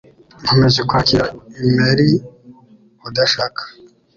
[0.41, 1.25] Nkomeje kwakira
[1.67, 2.09] imeri
[3.07, 3.61] udashaka.